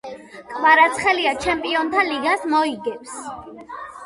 [0.53, 3.15] კვარაცხელია ჩემპიონთა ლიგას მოიგებს